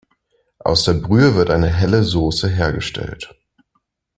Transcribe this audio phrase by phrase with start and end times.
[0.57, 3.35] Aus der Brühe wird eine helle Sauce hergestellt.